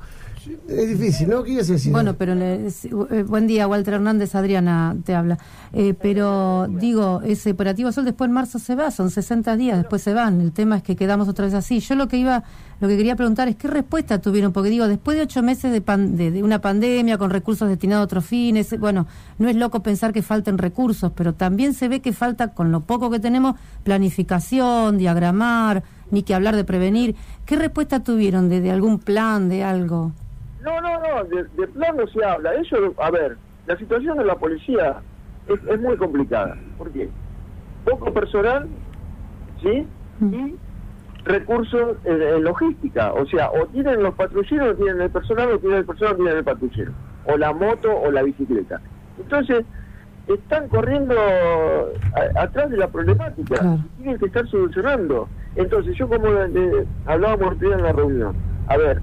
Es 0.67 0.87
difícil, 0.89 1.29
¿no? 1.29 1.43
¿Qué 1.43 1.55
decir? 1.55 1.91
Bueno, 1.91 2.15
pero 2.15 2.35
le- 2.35 2.67
eh, 2.67 3.23
buen 3.27 3.47
día, 3.47 3.67
Walter 3.67 3.95
Hernández, 3.95 4.35
Adriana 4.35 4.95
te 5.03 5.15
habla. 5.15 5.37
Eh, 5.73 5.93
pero 5.99 6.67
digo, 6.69 7.21
ese 7.23 7.51
operativo 7.51 7.91
Sol 7.91 8.05
después 8.05 8.27
en 8.27 8.33
marzo 8.33 8.59
se 8.59 8.75
va, 8.75 8.91
son 8.91 9.09
60 9.11 9.55
días, 9.57 9.77
después 9.77 10.01
se 10.01 10.13
van. 10.13 10.41
El 10.41 10.51
tema 10.51 10.77
es 10.77 10.83
que 10.83 10.95
quedamos 10.95 11.27
otra 11.27 11.45
vez 11.45 11.53
así. 11.53 11.79
Yo 11.79 11.95
lo 11.95 12.07
que 12.07 12.17
iba, 12.17 12.43
lo 12.79 12.87
que 12.87 12.97
quería 12.97 13.15
preguntar 13.15 13.47
es 13.47 13.55
qué 13.55 13.67
respuesta 13.67 14.19
tuvieron, 14.19 14.51
porque 14.53 14.69
digo, 14.69 14.87
después 14.87 15.17
de 15.17 15.23
ocho 15.23 15.41
meses 15.43 15.71
de, 15.71 15.81
pan- 15.81 16.15
de 16.15 16.43
una 16.43 16.61
pandemia 16.61 17.17
con 17.17 17.29
recursos 17.29 17.67
destinados 17.69 18.01
a 18.03 18.05
otros 18.05 18.25
fines, 18.25 18.77
bueno, 18.79 19.07
no 19.39 19.49
es 19.49 19.55
loco 19.55 19.81
pensar 19.81 20.13
que 20.13 20.21
falten 20.21 20.57
recursos, 20.57 21.11
pero 21.15 21.33
también 21.33 21.73
se 21.73 21.87
ve 21.87 22.01
que 22.01 22.13
falta, 22.13 22.49
con 22.53 22.71
lo 22.71 22.81
poco 22.81 23.09
que 23.09 23.19
tenemos, 23.19 23.55
planificación, 23.83 24.97
diagramar, 24.97 25.83
ni 26.11 26.23
que 26.23 26.35
hablar 26.35 26.55
de 26.55 26.63
prevenir. 26.63 27.15
¿Qué 27.45 27.55
respuesta 27.55 28.01
tuvieron 28.03 28.49
de, 28.49 28.61
de 28.61 28.71
algún 28.71 28.99
plan, 28.99 29.49
de 29.49 29.63
algo? 29.63 30.11
No, 30.65 30.81
no, 30.81 30.99
no, 30.99 31.23
de, 31.25 31.43
de 31.43 31.67
plan 31.67 31.95
no 31.95 32.07
se 32.07 32.23
habla. 32.25 32.53
Eso, 32.55 32.75
a 32.99 33.11
ver, 33.11 33.37
la 33.67 33.77
situación 33.77 34.17
de 34.17 34.25
la 34.25 34.35
policía 34.35 34.95
es, 35.47 35.59
es 35.71 35.79
muy 35.79 35.95
complicada. 35.97 36.57
¿Por 36.77 36.91
qué? 36.91 37.09
Poco 37.85 38.11
personal, 38.13 38.67
¿sí? 39.61 39.87
Y 40.33 40.55
recursos 41.25 41.97
en, 42.05 42.21
en 42.21 42.43
logística. 42.43 43.13
O 43.13 43.25
sea, 43.27 43.49
o 43.51 43.65
tienen 43.67 44.01
los 44.03 44.15
patrulleros, 44.15 44.73
o 44.73 44.75
tienen 44.75 45.01
el 45.01 45.09
personal, 45.11 45.51
o 45.51 45.59
tienen 45.59 45.79
el 45.79 45.85
personal, 45.85 46.13
o 46.13 46.17
tienen 46.17 46.37
el 46.37 46.43
patrullero. 46.43 46.91
O 47.25 47.37
la 47.37 47.53
moto, 47.53 47.91
o 47.95 48.11
la 48.11 48.23
bicicleta. 48.23 48.81
Entonces, 49.19 49.65
están 50.27 50.67
corriendo 50.69 51.15
a- 51.15 52.41
atrás 52.43 52.69
de 52.71 52.77
la 52.77 52.87
problemática. 52.87 53.55
Claro. 53.59 53.79
Tienen 53.97 54.17
que 54.17 54.25
estar 54.25 54.47
solucionando. 54.47 55.27
Entonces, 55.55 55.95
yo 55.97 56.07
como 56.07 56.27
eh, 56.27 56.85
hablábamos 57.05 57.41
el 57.47 57.53
otro 57.53 57.67
día 57.67 57.77
en 57.77 57.83
la 57.83 57.91
reunión, 57.93 58.35
a 58.67 58.77
ver, 58.77 59.01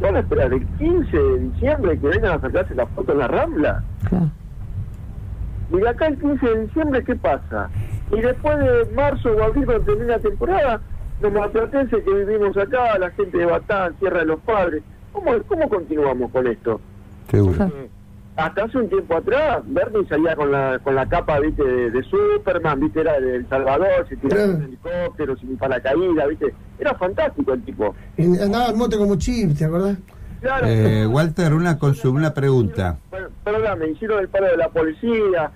van 0.00 0.16
a 0.16 0.20
esperar 0.20 0.52
el 0.52 0.66
15 0.66 1.16
de 1.16 1.38
diciembre 1.40 1.98
que 1.98 2.08
vengan 2.08 2.38
a 2.38 2.40
sacarse 2.40 2.74
la 2.74 2.86
foto 2.86 3.12
en 3.12 3.18
la 3.18 3.28
Rambla. 3.28 3.82
Claro. 4.08 4.30
Y 5.72 5.76
de 5.76 5.88
acá 5.88 6.06
el 6.08 6.18
15 6.18 6.46
de 6.46 6.66
diciembre, 6.66 7.04
¿qué 7.04 7.14
pasa? 7.14 7.70
Y 8.10 8.20
después 8.20 8.58
de 8.58 8.92
marzo 8.94 9.30
o 9.30 9.42
abril, 9.42 9.66
cuando 9.66 9.84
termine 9.84 10.08
la 10.08 10.18
temporada, 10.18 10.80
los 11.20 11.32
marplatenses 11.32 12.02
que 12.02 12.12
vivimos 12.12 12.56
acá, 12.56 12.98
la 12.98 13.10
gente 13.10 13.38
de 13.38 13.46
Batán, 13.46 13.94
Tierra 13.94 14.20
de 14.20 14.26
los 14.26 14.40
Padres, 14.40 14.82
¿cómo, 15.12 15.32
cómo 15.46 15.68
continuamos 15.68 16.30
con 16.32 16.46
esto? 16.46 16.80
Seguro. 17.30 17.70
Hasta 18.40 18.64
hace 18.64 18.78
un 18.78 18.88
tiempo 18.88 19.16
atrás, 19.16 19.60
Bernie 19.66 20.06
salía 20.08 20.34
con 20.34 20.50
la, 20.50 20.78
con 20.82 20.94
la 20.94 21.06
capa, 21.06 21.38
viste, 21.40 21.62
de, 21.62 21.90
de 21.90 22.02
Superman, 22.04 22.80
viste, 22.80 23.00
era 23.00 23.20
de 23.20 23.36
El 23.36 23.48
Salvador, 23.48 24.06
se 24.08 24.16
tiraba 24.16 24.44
Claro. 24.44 24.58
en 24.58 24.62
helicóptero, 24.64 25.36
sin 25.36 25.56
paracaídas, 25.58 26.28
viste. 26.28 26.54
Era 26.78 26.94
fantástico 26.94 27.52
el 27.52 27.62
tipo. 27.64 27.94
Y 28.16 28.38
andaba 28.38 28.68
en 28.68 28.78
moto 28.78 28.96
como 28.98 29.16
chip, 29.16 29.56
¿te 29.58 29.64
acordás? 29.66 29.98
Claro. 30.40 30.66
Eh, 30.68 31.06
Walter, 31.06 31.52
una, 31.52 31.78
una 32.04 32.32
pregunta. 32.34 32.96
Bueno, 33.10 33.28
perdón, 33.44 33.78
me 33.78 33.88
hicieron 33.90 34.20
el 34.20 34.28
paro 34.28 34.46
de 34.46 34.56
la 34.56 34.68
policía, 34.70 35.50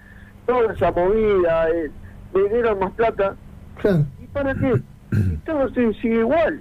toda 0.46 0.74
esa 0.74 0.92
movida, 0.92 1.70
eh, 1.70 1.90
me 2.34 2.42
dieron 2.50 2.78
más 2.80 2.92
plata. 2.92 3.34
Claro. 3.80 4.04
¿Y 4.22 4.26
para 4.26 4.54
qué? 4.54 4.82
Y 5.12 5.36
todo 5.46 5.68
se- 5.70 5.94
sigue 6.02 6.20
igual. 6.20 6.60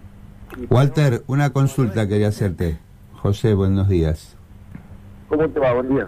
Walter, 0.70 1.24
una 1.28 1.50
consulta 1.52 2.08
quería 2.08 2.30
hacerte. 2.30 2.78
José, 3.14 3.54
buenos 3.56 3.90
días. 3.90 4.38
¿Cómo 5.36 5.50
te 5.50 5.60
va? 5.60 5.74
Buen 5.74 5.90
día. 5.90 6.08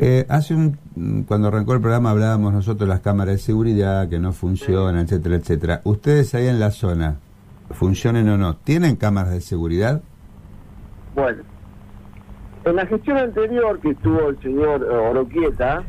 Eh, 0.00 0.26
hace 0.28 0.54
un 0.54 0.76
cuando 1.28 1.46
arrancó 1.46 1.74
el 1.74 1.80
programa 1.80 2.10
hablábamos 2.10 2.52
nosotros 2.52 2.88
de 2.88 2.92
las 2.92 3.00
cámaras 3.00 3.36
de 3.36 3.38
seguridad 3.38 4.08
que 4.08 4.18
no 4.18 4.32
funcionan, 4.32 5.04
etcétera, 5.04 5.36
etcétera. 5.36 5.80
Ustedes 5.84 6.34
ahí 6.34 6.48
en 6.48 6.58
la 6.58 6.72
zona, 6.72 7.18
funcionen 7.70 8.28
o 8.30 8.36
no, 8.36 8.56
¿tienen 8.56 8.96
cámaras 8.96 9.30
de 9.30 9.40
seguridad? 9.40 10.02
Bueno, 11.14 11.44
en 12.64 12.74
la 12.74 12.84
gestión 12.86 13.16
anterior 13.18 13.78
que 13.78 13.90
estuvo 13.90 14.30
el 14.30 14.40
señor 14.42 14.82
eh, 14.82 14.92
Oroquieta, 14.92 15.84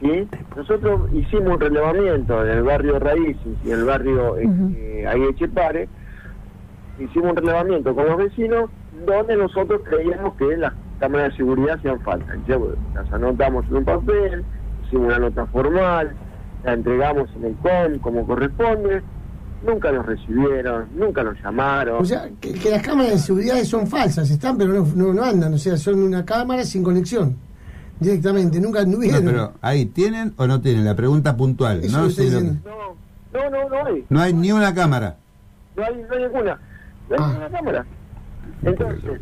¿sí? 0.00 0.28
nosotros 0.56 1.08
hicimos 1.12 1.54
un 1.54 1.60
relevamiento 1.60 2.44
en 2.44 2.50
el 2.50 2.62
barrio 2.64 2.98
Raíces 2.98 3.56
y 3.64 3.70
en 3.70 3.78
el 3.78 3.84
barrio 3.84 4.36
eh, 4.38 5.06
ahí 5.06 5.20
de 5.20 5.34
Chepare, 5.36 5.88
hicimos 6.98 7.30
un 7.30 7.36
relevamiento 7.36 7.94
con 7.94 8.06
los 8.06 8.16
vecinos 8.16 8.70
donde 9.06 9.36
nosotros 9.36 9.82
creíamos 9.84 10.34
que 10.34 10.56
las 10.56 10.72
cámaras 10.98 11.30
de 11.32 11.36
seguridad 11.36 11.76
hacían 11.76 12.00
falta. 12.00 12.34
Ya, 12.48 12.56
bueno, 12.56 12.76
las 12.94 13.12
anotamos 13.12 13.64
en 13.68 13.76
un 13.76 13.84
papel, 13.84 14.44
hicimos 14.86 15.06
una 15.06 15.18
nota 15.18 15.46
formal, 15.46 16.12
la 16.64 16.72
entregamos 16.72 17.28
en 17.36 17.44
el 17.44 17.54
COM 17.56 17.98
como 18.00 18.26
corresponde, 18.26 19.02
nunca 19.66 19.90
nos 19.92 20.06
recibieron, 20.06 20.86
nunca 20.96 21.22
nos 21.24 21.36
llamaron. 21.42 22.02
O 22.02 22.04
sea, 22.04 22.28
que, 22.40 22.52
que 22.52 22.70
las 22.70 22.82
cámaras 22.82 23.12
de 23.12 23.18
seguridad 23.18 23.56
son 23.64 23.86
falsas, 23.86 24.30
están, 24.30 24.56
pero 24.58 24.72
no, 24.72 24.86
no, 24.94 25.12
no 25.14 25.24
andan. 25.24 25.54
O 25.54 25.58
sea, 25.58 25.76
son 25.76 26.02
una 26.02 26.24
cámara 26.24 26.64
sin 26.64 26.82
conexión. 26.82 27.36
Directamente, 27.98 28.60
nunca 28.60 28.80
No, 28.80 28.84
anduvieron. 28.86 29.24
pero 29.24 29.52
ahí, 29.62 29.86
¿tienen 29.86 30.34
o 30.36 30.46
no 30.46 30.60
tienen? 30.60 30.84
La 30.84 30.94
pregunta 30.94 31.34
puntual, 31.36 31.80
Eso 31.82 31.98
¿no? 32.02 32.10
Si. 32.10 32.28
No, 32.30 32.40
no, 33.32 33.50
no, 33.50 33.68
no 33.70 33.86
hay. 33.86 34.04
no 34.08 34.20
hay 34.20 34.32
ni 34.34 34.52
una 34.52 34.74
cámara. 34.74 35.16
No 35.76 35.82
hay, 35.84 35.94
no 36.08 36.14
hay 36.14 36.22
ninguna. 36.24 36.58
No 37.08 37.16
hay 37.16 37.20
Ah. 37.22 37.26
ninguna 37.28 37.48
cámara. 37.50 37.86
Entonces, 38.62 39.20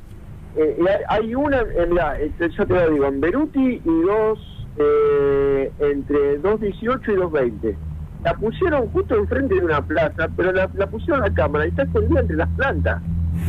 eh, 0.56 0.76
y 0.78 0.84
hay, 1.08 1.34
una, 1.34 1.60
eh, 1.60 1.86
mirá, 1.88 2.18
este, 2.20 2.48
yo 2.50 2.66
te 2.66 2.74
lo 2.74 2.90
digo, 2.90 3.06
en 3.06 3.20
Beruti 3.20 3.82
y 3.84 4.00
dos, 4.02 4.38
eh, 4.76 5.70
entre 5.80 6.40
2.18 6.42 6.72
y 7.12 7.16
2.20. 7.16 7.76
La 8.24 8.34
pusieron 8.34 8.88
justo 8.88 9.16
enfrente 9.16 9.54
de 9.56 9.60
una 9.64 9.82
plaza, 9.86 10.28
pero 10.36 10.52
la, 10.52 10.68
la 10.74 10.86
pusieron 10.86 11.20
la 11.20 11.32
cámara 11.34 11.66
y 11.66 11.68
está 11.70 11.82
escondida 11.82 12.20
entre 12.20 12.36
las 12.36 12.48
plantas. 12.50 13.02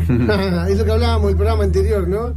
es 0.69 0.77
lo 0.79 0.85
que 0.85 0.91
hablábamos 0.91 1.27
del 1.27 1.37
programa 1.37 1.63
anterior, 1.63 2.07
¿no? 2.07 2.33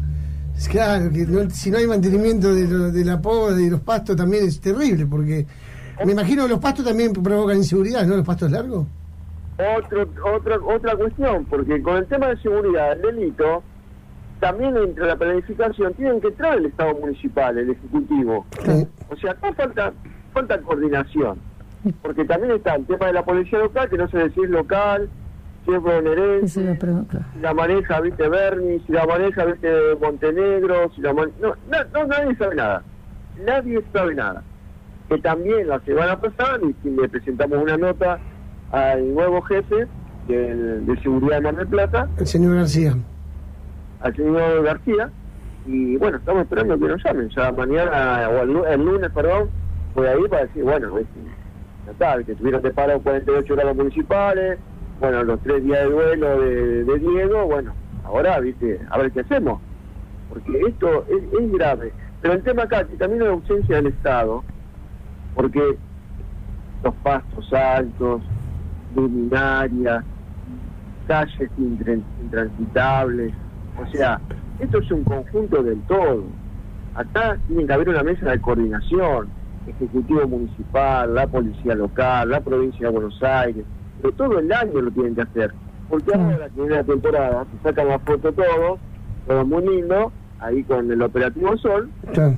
Es 0.56 0.68
claro, 0.68 1.10
que 1.10 1.24
no- 1.26 1.48
si 1.50 1.70
no 1.70 1.78
hay 1.78 1.86
mantenimiento 1.86 2.54
de, 2.54 2.66
lo- 2.68 2.90
de 2.92 3.04
la 3.04 3.20
poda 3.20 3.60
y 3.60 3.64
de 3.64 3.70
los 3.70 3.80
pastos 3.80 4.16
también 4.16 4.44
es 4.44 4.60
terrible, 4.60 5.06
porque 5.06 5.46
me 6.04 6.12
imagino 6.12 6.44
que 6.44 6.50
los 6.50 6.58
pastos 6.60 6.84
también 6.84 7.12
provocan 7.12 7.56
inseguridad, 7.56 8.06
¿no? 8.06 8.16
Los 8.16 8.26
pastos 8.26 8.50
largos. 8.50 8.86
Otro, 9.76 10.06
otra, 10.36 10.56
otra 10.64 10.96
cuestión, 10.96 11.44
porque 11.46 11.82
con 11.82 11.96
el 11.96 12.06
tema 12.06 12.28
de 12.28 12.36
seguridad, 12.38 12.92
el 12.92 13.02
delito, 13.16 13.62
también 14.40 14.76
entre 14.76 15.06
la 15.06 15.16
planificación 15.16 15.94
tienen 15.94 16.20
que 16.20 16.28
entrar 16.28 16.58
el 16.58 16.66
Estado 16.66 16.94
municipal, 17.00 17.56
el 17.58 17.70
Ejecutivo. 17.70 18.46
Sí. 18.64 18.86
O 19.10 19.16
sea, 19.16 19.32
acá 19.32 19.52
falta, 19.54 19.92
falta 20.32 20.58
coordinación. 20.60 21.38
Porque 22.02 22.24
también 22.24 22.52
está 22.54 22.74
el 22.74 22.86
tema 22.86 23.06
de 23.06 23.12
la 23.12 23.24
policía 23.24 23.58
local, 23.60 23.88
que 23.88 23.96
no 23.96 24.08
sé 24.08 24.30
si 24.30 24.40
es 24.42 24.50
local, 24.50 25.08
si 25.64 25.72
es 25.72 25.80
bonaerense, 25.80 26.60
iba 26.62 26.72
a 26.72 26.74
preguntar, 26.76 27.08
claro. 27.20 27.26
si 27.34 27.40
la 27.40 27.54
maneja, 27.54 28.00
viste, 28.00 28.28
Berni, 28.28 28.80
si 28.80 28.92
la 28.92 29.06
maneja, 29.06 29.44
viste, 29.44 29.68
Montenegro, 30.00 30.90
si 30.94 31.00
la 31.02 31.12
man- 31.14 31.30
no, 31.40 31.48
no, 31.70 31.78
no, 31.92 32.06
nadie 32.06 32.34
sabe 32.36 32.56
nada. 32.56 32.82
Nadie 33.46 33.82
sabe 33.92 34.14
nada. 34.14 34.42
Que 35.08 35.18
también 35.18 35.68
la 35.68 35.78
semana 35.80 36.20
pasada 36.20 36.58
y, 36.62 36.88
y 36.88 36.90
le 36.90 37.08
presentamos 37.08 37.62
una 37.62 37.76
nota 37.76 38.18
al 38.72 39.14
nuevo 39.14 39.40
jefe 39.42 39.86
del- 40.26 40.84
de 40.84 41.00
seguridad 41.00 41.36
de 41.36 41.40
Mar 41.42 41.56
del 41.56 41.68
Plata, 41.68 42.08
El 42.18 42.26
señor 42.26 42.56
García. 42.56 42.96
Al 44.00 44.14
señor 44.14 44.62
García, 44.64 45.12
y 45.64 45.96
bueno, 45.96 46.18
estamos 46.18 46.42
esperando 46.42 46.78
que 46.78 46.86
nos 46.88 47.02
llamen, 47.04 47.28
ya 47.34 47.52
mañana, 47.52 48.28
o 48.30 48.42
el, 48.42 48.52
lu- 48.52 48.64
el 48.64 48.80
lunes, 48.84 49.10
perdón, 49.12 49.50
voy 49.94 50.06
a 50.06 50.16
ir 50.16 50.28
para 50.28 50.44
decir, 50.46 50.62
bueno, 50.64 50.98
ya 51.84 51.92
está, 51.92 52.22
que 52.24 52.34
tuvieron 52.36 52.62
que 52.62 52.70
parar 52.70 53.00
48 53.02 53.54
grados 53.56 53.76
municipales, 53.76 54.60
bueno, 54.98 55.22
los 55.24 55.40
tres 55.42 55.62
días 55.64 55.80
de 55.84 55.90
duelo 55.90 56.40
de, 56.40 56.84
de 56.84 56.98
Diego, 56.98 57.46
bueno, 57.46 57.76
ahora, 58.04 58.40
viste, 58.40 58.80
a 58.90 58.98
ver 58.98 59.12
qué 59.12 59.20
hacemos, 59.20 59.62
porque 60.28 60.60
esto 60.68 61.06
es, 61.08 61.52
grave. 61.52 61.94
Pero 62.20 62.34
el 62.34 62.42
tema 62.42 62.64
acá, 62.64 62.86
que 62.86 62.96
también 62.96 63.22
hay 63.22 63.28
ausencia 63.28 63.76
del 63.76 63.88
Estado, 63.88 64.44
porque 65.34 65.78
los 66.82 66.94
pastos 66.96 67.52
altos, 67.52 68.24
luminarias, 68.94 70.04
calles 71.04 71.50
intran- 71.56 72.04
intransitables, 72.20 73.34
o 73.80 73.86
sea, 73.90 74.20
esto 74.58 74.78
es 74.78 74.90
un 74.90 75.04
conjunto 75.04 75.62
del 75.62 75.80
todo. 75.82 76.24
Acá 76.94 77.38
tiene 77.46 77.66
que 77.66 77.72
haber 77.72 77.88
una 77.90 78.02
mesa 78.02 78.30
de 78.30 78.40
coordinación, 78.40 79.28
Ejecutivo 79.66 80.26
Municipal, 80.26 81.14
la 81.14 81.26
Policía 81.26 81.74
Local, 81.74 82.30
la 82.30 82.40
Provincia 82.40 82.86
de 82.86 82.92
Buenos 82.92 83.22
Aires, 83.22 83.64
pero 84.00 84.14
todo 84.14 84.38
el 84.38 84.50
año 84.52 84.80
lo 84.80 84.90
tienen 84.90 85.14
que 85.14 85.22
hacer. 85.22 85.52
Porque 85.88 86.12
ahora 86.14 86.48
que 86.48 86.60
viene 86.60 86.76
la 86.76 86.84
temporada, 86.84 87.46
se 87.50 87.68
sacan 87.68 87.88
la 87.88 87.98
foto 88.00 88.32
todos, 88.32 88.78
todo 89.26 89.44
muy 89.46 89.66
lindo, 89.66 90.12
ahí 90.40 90.62
con 90.64 90.90
el 90.90 91.02
operativo 91.02 91.56
Sol, 91.58 91.90
Claro. 92.12 92.36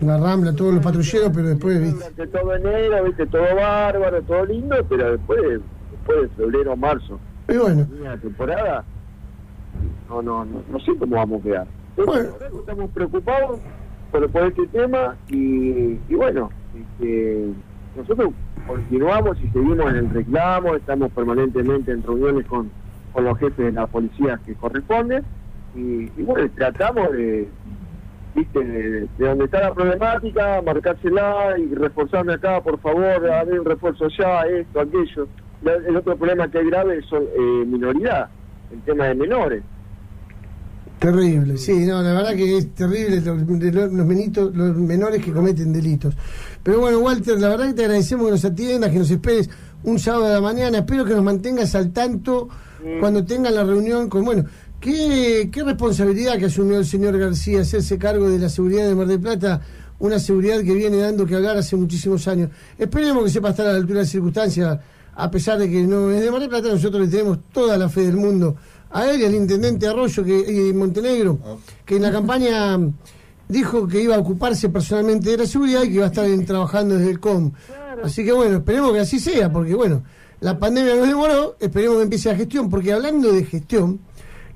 La 0.00 0.16
rambla, 0.16 0.52
todos 0.54 0.74
los 0.74 0.84
patrulleros, 0.84 1.30
pero 1.34 1.48
después, 1.48 1.80
¿viste? 1.80 2.26
todo 2.28 2.54
enero, 2.54 3.02
viste, 3.04 3.26
todo 3.26 3.42
bárbaro, 3.56 4.22
todo 4.22 4.44
lindo, 4.46 4.76
pero 4.88 5.10
después, 5.10 5.40
después 5.90 6.22
de 6.22 6.28
febrero 6.36 6.76
marzo, 6.76 7.18
Y 7.48 7.56
bueno, 7.56 7.84
la 8.04 8.16
temporada, 8.16 8.84
no, 10.08 10.22
no, 10.22 10.44
no, 10.44 10.62
no 10.70 10.80
sé 10.80 10.96
cómo 10.96 11.16
vamos 11.16 11.40
a 11.40 11.44
quedar. 11.44 11.66
Bueno. 11.96 12.30
Estamos 12.60 12.90
preocupados 12.90 13.60
por, 14.10 14.30
por 14.30 14.42
este 14.44 14.66
tema 14.68 15.16
y, 15.28 15.98
y 16.08 16.14
bueno, 16.14 16.50
este, 16.74 17.48
nosotros 17.96 18.30
continuamos 18.66 19.38
y 19.40 19.48
seguimos 19.48 19.90
en 19.90 19.96
el 19.96 20.10
reclamo, 20.10 20.74
estamos 20.74 21.10
permanentemente 21.12 21.90
en 21.92 22.02
reuniones 22.02 22.46
con, 22.46 22.70
con 23.12 23.24
los 23.24 23.38
jefes 23.38 23.66
de 23.66 23.72
la 23.72 23.86
policía 23.86 24.38
que 24.46 24.54
corresponden 24.54 25.24
y, 25.74 26.04
y 26.16 26.22
bueno, 26.22 26.48
tratamos 26.54 27.10
de, 27.12 27.48
viste, 28.34 28.64
de, 28.64 29.08
de 29.18 29.28
donde 29.28 29.46
está 29.46 29.60
la 29.60 29.74
problemática, 29.74 30.62
marcársela 30.62 31.58
y 31.58 31.74
reforzarme 31.74 32.34
acá, 32.34 32.62
por 32.62 32.78
favor, 32.78 33.04
haber 33.04 33.60
un 33.60 33.66
refuerzo 33.66 34.08
ya, 34.08 34.42
esto, 34.42 34.80
aquello. 34.80 35.26
El 35.64 35.96
otro 35.96 36.16
problema 36.16 36.48
que 36.48 36.60
es 36.60 36.66
grave 36.66 37.02
son 37.02 37.24
eh, 37.24 37.64
minoridad, 37.66 38.28
el 38.72 38.80
tema 38.82 39.06
de 39.06 39.14
menores. 39.14 39.62
terrible. 40.98 41.56
Sí, 41.58 41.86
no, 41.86 42.02
la 42.02 42.12
verdad 42.12 42.34
que 42.34 42.58
es 42.58 42.74
terrible 42.74 43.20
los, 43.20 43.46
menitos, 44.06 44.54
los 44.54 44.76
menores 44.76 45.24
que 45.24 45.32
cometen 45.32 45.72
delitos. 45.72 46.14
Pero 46.62 46.80
bueno, 46.80 46.98
Walter, 46.98 47.38
la 47.38 47.48
verdad 47.48 47.68
que 47.68 47.74
te 47.74 47.84
agradecemos 47.84 48.26
que 48.26 48.32
nos 48.32 48.44
atiendas, 48.44 48.90
que 48.90 48.98
nos 48.98 49.10
esperes 49.10 49.48
un 49.84 49.98
sábado 49.98 50.26
de 50.26 50.34
la 50.34 50.40
mañana. 50.40 50.78
Espero 50.78 51.04
que 51.04 51.14
nos 51.14 51.22
mantengas 51.22 51.74
al 51.74 51.92
tanto 51.92 52.48
cuando 53.00 53.24
tengan 53.24 53.54
la 53.54 53.64
reunión 53.64 54.08
con, 54.08 54.24
bueno, 54.24 54.44
¿qué, 54.80 55.48
qué 55.52 55.62
responsabilidad 55.62 56.38
que 56.38 56.46
asumió 56.46 56.78
el 56.78 56.86
señor 56.86 57.18
García 57.18 57.60
hacerse 57.60 57.98
cargo 57.98 58.28
de 58.28 58.38
la 58.38 58.48
seguridad 58.48 58.88
de 58.88 58.94
Mar 58.94 59.06
del 59.06 59.20
Plata? 59.20 59.60
Una 60.00 60.18
seguridad 60.18 60.60
que 60.62 60.74
viene 60.74 60.96
dando 60.98 61.26
que 61.26 61.34
hablar 61.34 61.56
hace 61.56 61.74
muchísimos 61.74 62.28
años. 62.28 62.50
Esperemos 62.78 63.24
que 63.24 63.30
sepa 63.30 63.50
estar 63.50 63.66
a 63.66 63.72
la 63.72 63.78
altura 63.78 63.98
de 63.98 64.02
las 64.02 64.10
circunstancias, 64.10 64.78
a 65.20 65.30
pesar 65.30 65.58
de 65.58 65.68
que 65.68 65.82
no 65.82 66.10
es 66.10 66.20
de 66.22 66.30
Mar 66.30 66.40
del 66.40 66.48
Plata, 66.48 66.68
nosotros 66.68 67.02
le 67.02 67.08
tenemos 67.08 67.38
toda 67.52 67.76
la 67.76 67.88
fe 67.88 68.02
del 68.02 68.16
mundo 68.16 68.54
a 68.90 69.10
él 69.10 69.20
y 69.20 69.24
al 69.24 69.34
intendente 69.34 69.86
Arroyo 69.86 70.22
que, 70.24 70.38
y 70.68 70.72
Montenegro, 70.72 71.38
que 71.84 71.96
en 71.96 72.02
la 72.02 72.12
campaña 72.12 72.78
dijo 73.48 73.86
que 73.88 74.00
iba 74.02 74.14
a 74.14 74.18
ocuparse 74.18 74.68
personalmente 74.68 75.30
de 75.30 75.38
la 75.38 75.46
seguridad 75.46 75.82
y 75.82 75.88
que 75.88 75.94
iba 75.94 76.04
a 76.04 76.08
estar 76.08 76.24
en- 76.26 76.46
trabajando 76.46 76.96
desde 76.96 77.10
el 77.10 77.18
COM. 77.20 77.52
Así 78.02 78.24
que 78.24 78.32
bueno, 78.32 78.58
esperemos 78.58 78.92
que 78.92 79.00
así 79.00 79.18
sea, 79.18 79.52
porque 79.52 79.74
bueno, 79.74 80.02
la 80.40 80.58
pandemia 80.58 80.94
nos 80.94 81.08
demoró, 81.08 81.56
esperemos 81.58 81.96
que 81.96 82.02
empiece 82.04 82.28
la 82.30 82.36
gestión, 82.36 82.70
porque 82.70 82.92
hablando 82.92 83.32
de 83.32 83.44
gestión, 83.44 83.98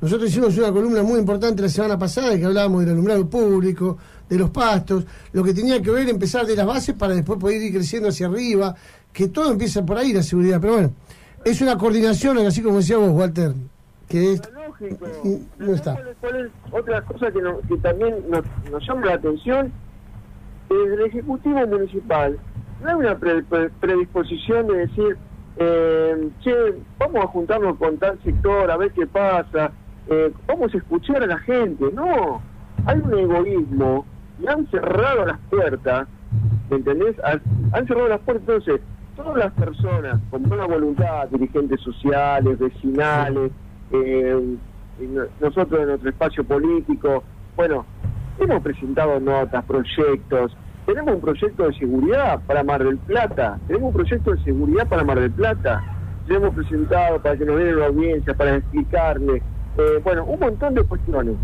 nosotros 0.03 0.29
hicimos 0.31 0.59
una 0.59 0.73
columna 0.73 1.03
muy 1.03 1.19
importante 1.21 1.63
la 1.63 1.69
semana 1.69 1.99
pasada 1.99 2.37
que 2.37 2.45
hablábamos 2.45 2.81
del 2.81 2.91
alumbrado 2.91 3.25
público, 3.31 3.97
de 4.29 4.37
los 4.37 4.51
pastos, 4.51 5.07
lo 5.33 5.43
que 5.45 5.55
tenía 5.55 5.81
que 5.81 5.91
ver 5.91 6.09
empezar 6.09 6.45
de 6.45 6.57
las 6.57 6.67
bases 6.67 6.95
para 6.95 7.15
después 7.15 7.39
poder 7.39 7.63
ir 7.63 7.73
creciendo 7.73 8.09
hacia 8.09 8.27
arriba, 8.27 8.75
que 9.13 9.29
todo 9.29 9.53
empieza 9.53 9.85
por 9.87 9.97
ahí 9.99 10.13
la 10.13 10.23
seguridad, 10.23 10.61
pero 10.61 10.73
bueno, 10.75 10.91
es 11.45 11.61
una 11.61 11.79
coordinación, 11.79 12.39
así 12.39 12.63
como 12.63 12.79
decía 12.79 12.97
vos, 12.99 13.11
Walter, 13.11 13.53
que 14.09 14.33
es... 14.33 14.43
Lógico. 14.53 15.07
No 15.59 15.73
está. 15.75 15.95
¿Cuál 15.95 16.09
es- 16.09 16.17
cuál 16.21 16.37
es 16.47 16.51
otra 16.73 17.03
cosa 17.03 17.31
que, 17.31 17.41
no- 17.41 17.61
que 17.69 17.77
también 17.79 18.17
nos, 18.29 18.43
nos 18.71 18.87
llama 18.87 19.07
la 19.07 19.15
atención? 19.15 19.73
Desde 20.69 20.95
el 20.95 21.01
Ejecutivo 21.03 21.67
Municipal 21.67 22.39
no 22.83 22.89
hay 22.89 22.95
una 22.97 23.17
pre- 23.19 23.43
pre- 23.45 23.71
predisposición 23.81 24.67
de 24.67 24.77
decir, 24.79 25.17
eh, 25.59 26.29
che, 26.43 26.53
vamos 26.99 27.25
a 27.25 27.29
juntarnos 27.29 27.77
con 27.77 27.99
tal 27.99 28.19
sector 28.25 28.71
a 28.71 28.77
ver 28.77 28.91
qué 28.93 29.07
pasa, 29.07 29.71
eh, 30.09 30.33
vamos 30.47 30.75
a 30.75 30.79
escuchar 30.79 31.23
a 31.23 31.27
la 31.27 31.39
gente. 31.39 31.85
No, 31.93 32.43
hay 32.87 32.99
un 32.99 33.19
egoísmo 33.19 34.07
y 34.41 34.47
han 34.47 34.67
cerrado 34.69 35.27
las 35.27 35.39
puertas, 35.51 36.09
¿me 36.71 36.77
entendés? 36.77 37.17
Han, 37.25 37.87
cerrado 37.87 38.09
las 38.09 38.21
puertas, 38.21 38.49
entonces, 38.49 38.81
todas 39.17 39.37
las 39.37 39.53
personas 39.53 40.21
con 40.31 40.43
buena 40.45 40.67
voluntad, 40.67 41.29
dirigentes 41.29 41.81
sociales, 41.81 42.59
vecinales, 42.59 43.53
eh, 43.93 44.57
nosotros 45.41 45.81
en 45.81 45.89
nuestro 45.89 46.11
espacio 46.11 46.45
político, 46.45 47.23
bueno, 47.57 47.85
hemos 48.39 48.63
presentado 48.63 49.21
notas, 49.21 49.65
proyectos, 49.65 50.57
tenemos 50.87 51.15
un 51.15 51.21
proyecto 51.21 51.69
de 51.69 51.75
seguridad 51.75 52.41
para 52.47 52.65
Mar 52.65 52.83
del 52.83 52.99
Plata, 52.99 53.59
tenemos 53.67 53.89
un 53.89 53.95
proyecto 53.95 54.33
de 54.33 54.43
seguridad 54.43 54.89
para 54.89 55.05
Mar 55.05 55.21
del 55.21 55.31
Plata, 55.31 55.83
lo 56.27 56.37
hemos 56.37 56.55
presentado 56.55 57.21
para 57.21 57.37
que 57.37 57.45
nos 57.45 57.57
den 57.59 57.79
la 57.79 57.87
audiencia, 57.87 58.35
para 58.35 58.57
explicarle, 58.57 59.43
eh, 59.79 60.01
bueno, 60.05 60.25
un 60.25 60.39
montón 60.41 60.75
de 60.75 60.83
cuestiones. 60.85 61.35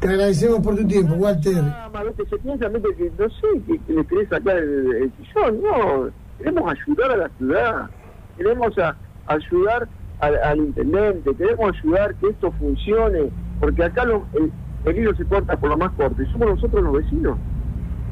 Te 0.00 0.08
agradecemos 0.08 0.60
por 0.60 0.76
tu 0.76 0.86
tiempo, 0.86 1.14
Walter. 1.14 1.56
Ah, 1.64 1.90
a 1.92 2.02
veces 2.04 2.28
se 2.30 2.38
piensa 2.38 2.68
¿viste? 2.68 2.94
que, 2.94 3.10
no 3.18 3.28
sé, 3.30 3.62
que, 3.66 3.78
que 3.80 3.92
les 3.92 4.06
querés 4.06 4.28
sacar 4.28 4.56
el, 4.56 4.94
el 4.94 5.12
sillón, 5.16 5.60
no, 5.62 6.10
queremos 6.38 6.72
ayudar 6.72 7.10
a 7.12 7.16
la 7.16 7.28
ciudad, 7.36 7.90
queremos 8.36 8.78
a- 8.78 8.96
ayudar 9.26 9.88
al, 10.20 10.36
al 10.44 10.58
intendente, 10.58 11.34
queremos 11.34 11.74
ayudar 11.76 12.14
que 12.16 12.28
esto 12.28 12.52
funcione, 12.60 13.30
porque 13.58 13.82
acá 13.84 14.04
lo- 14.04 14.24
el, 14.34 14.52
el 14.84 14.98
hilo 14.98 15.14
se 15.16 15.24
corta 15.24 15.56
por 15.56 15.70
lo 15.70 15.76
más 15.76 15.90
corto, 15.92 16.22
y 16.22 16.26
somos 16.26 16.48
nosotros 16.50 16.82
los 16.84 16.92
vecinos. 16.92 17.36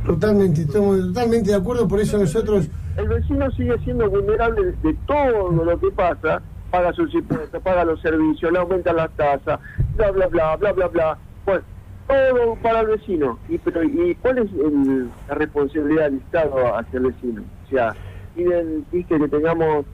Totalmente, 0.04 0.62
estamos 0.62 0.98
totalmente 1.00 1.50
de 1.50 1.56
acuerdo, 1.56 1.86
por 1.88 2.00
eso 2.00 2.18
nosotros... 2.18 2.68
El 2.96 3.08
vecino 3.08 3.50
sigue 3.52 3.76
siendo 3.84 4.08
vulnerable 4.10 4.72
de 4.82 4.94
todo 5.06 5.50
lo 5.52 5.78
que 5.78 5.90
pasa, 5.90 6.40
paga 6.76 6.92
sus 6.92 7.12
impuestos, 7.14 7.62
paga 7.62 7.84
los 7.84 8.00
servicios, 8.02 8.52
le 8.52 8.58
aumentan 8.58 8.96
las 8.96 9.10
tasas, 9.12 9.58
bla, 9.96 10.10
bla, 10.10 10.26
bla, 10.26 10.56
bla, 10.56 10.72
bla, 10.72 10.88
bla. 10.88 11.18
Bueno, 11.46 11.62
todo 12.06 12.54
para 12.62 12.80
el 12.80 12.88
vecino. 12.88 13.38
¿Y, 13.48 13.56
pero, 13.58 13.82
¿y 13.82 14.14
cuál 14.16 14.38
es 14.38 14.50
el- 14.52 15.08
la 15.28 15.34
responsabilidad 15.36 16.04
del 16.04 16.16
Estado 16.18 16.76
hacia 16.76 16.98
el 16.98 17.06
vecino? 17.06 17.42
O 17.66 17.70
sea, 17.70 17.94
piden 18.34 18.84
dice 18.92 19.18
que 19.18 19.28
tengamos 19.28 19.86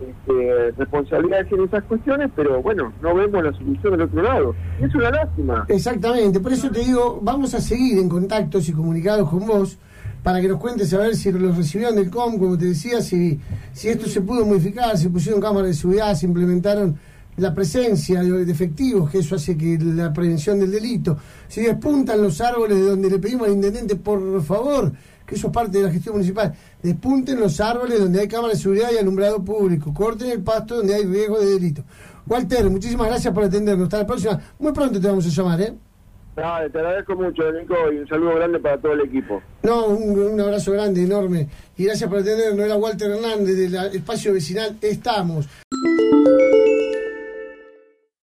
este, 0.00 0.72
responsabilidades 0.78 1.52
en 1.52 1.64
esas 1.64 1.84
cuestiones, 1.84 2.30
pero 2.34 2.60
bueno, 2.62 2.92
no 3.02 3.14
vemos 3.14 3.44
la 3.44 3.52
solución 3.52 3.92
del 3.92 4.02
otro 4.02 4.22
lado. 4.22 4.54
Es 4.80 4.92
una 4.94 5.10
lástima. 5.10 5.64
Exactamente, 5.68 6.40
por 6.40 6.52
eso 6.52 6.70
te 6.70 6.80
digo, 6.80 7.20
vamos 7.22 7.54
a 7.54 7.60
seguir 7.60 7.98
en 7.98 8.08
contactos 8.08 8.68
y 8.68 8.72
comunicados 8.72 9.28
con 9.28 9.46
vos 9.46 9.78
para 10.22 10.40
que 10.40 10.48
nos 10.48 10.60
cuentes 10.60 10.92
a 10.94 10.98
ver 10.98 11.16
si 11.16 11.32
los 11.32 11.56
recibieron 11.56 11.96
del 11.96 12.10
COM, 12.10 12.38
como 12.38 12.56
te 12.56 12.66
decía, 12.66 13.00
si, 13.00 13.38
si 13.72 13.88
esto 13.88 14.08
se 14.08 14.20
pudo 14.20 14.46
modificar, 14.46 14.96
si 14.96 15.08
pusieron 15.08 15.40
cámaras 15.40 15.68
de 15.68 15.74
seguridad, 15.74 16.16
si 16.16 16.26
implementaron 16.26 16.96
la 17.36 17.54
presencia 17.54 18.22
de 18.22 18.50
efectivos, 18.50 19.10
que 19.10 19.18
eso 19.18 19.36
hace 19.36 19.56
que 19.56 19.78
la 19.78 20.12
prevención 20.12 20.60
del 20.60 20.70
delito, 20.70 21.16
si 21.48 21.62
despuntan 21.62 22.22
los 22.22 22.40
árboles 22.40 22.78
de 22.78 22.84
donde 22.84 23.10
le 23.10 23.18
pedimos 23.18 23.48
al 23.48 23.54
intendente, 23.54 23.96
por 23.96 24.42
favor, 24.42 24.92
que 25.26 25.34
eso 25.34 25.46
es 25.48 25.52
parte 25.52 25.78
de 25.78 25.84
la 25.84 25.90
gestión 25.90 26.16
municipal, 26.16 26.52
despunten 26.82 27.40
los 27.40 27.58
árboles 27.60 27.98
donde 27.98 28.20
hay 28.20 28.28
cámaras 28.28 28.58
de 28.58 28.62
seguridad 28.62 28.90
y 28.94 28.98
alumbrado 28.98 29.42
público, 29.42 29.92
corten 29.94 30.30
el 30.30 30.42
pasto 30.42 30.76
donde 30.76 30.94
hay 30.94 31.04
riesgo 31.04 31.40
de 31.40 31.46
delito. 31.46 31.84
Walter, 32.26 32.70
muchísimas 32.70 33.08
gracias 33.08 33.34
por 33.34 33.44
atendernos. 33.44 33.86
Hasta 33.86 33.98
la 33.98 34.06
próxima. 34.06 34.40
Muy 34.58 34.72
pronto 34.72 35.00
te 35.00 35.08
vamos 35.08 35.26
a 35.26 35.28
llamar, 35.28 35.60
¿eh? 35.60 35.74
Nada, 36.34 36.66
te 36.68 36.78
agradezco 36.78 37.14
mucho, 37.14 37.52
Nico, 37.52 37.74
y 37.92 37.98
un 37.98 38.08
saludo 38.08 38.36
grande 38.36 38.58
para 38.58 38.78
todo 38.78 38.92
el 38.92 39.02
equipo. 39.02 39.42
No, 39.62 39.86
un, 39.88 40.18
un 40.18 40.40
abrazo 40.40 40.72
grande, 40.72 41.02
enorme. 41.02 41.48
Y 41.76 41.84
gracias 41.84 42.08
por 42.08 42.20
atendernos. 42.20 42.64
Era 42.64 42.76
Walter 42.76 43.10
Hernández 43.10 43.56
del 43.56 43.74
espacio 43.94 44.32
vecinal 44.32 44.76
Estamos. 44.80 45.46